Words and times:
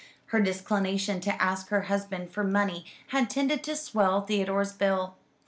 Her 0.33 0.41
disinclination 0.41 1.19
to 1.21 1.39
ask 1.39 1.67
her 1.67 1.81
husband 1.83 2.31
for 2.31 2.43
money 2.43 2.87
had 3.09 3.29
tended 3.29 3.61
to 3.65 3.75
swell 3.75 4.21
Theodore's 4.21 4.73
bill. 4.73 5.15